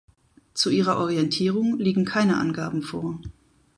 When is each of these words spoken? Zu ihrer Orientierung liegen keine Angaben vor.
Zu 0.55 0.71
ihrer 0.71 0.97
Orientierung 0.97 1.77
liegen 1.77 2.05
keine 2.05 2.37
Angaben 2.37 2.81
vor. 2.81 3.19